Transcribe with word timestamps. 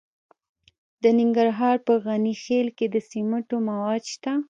د 1.01 1.03
ننګرهار 1.19 1.77
په 1.87 1.93
غني 2.05 2.33
خیل 2.43 2.67
کې 2.77 2.85
د 2.93 2.95
سمنټو 3.09 3.57
مواد 3.69 4.01
شته. 4.13 4.33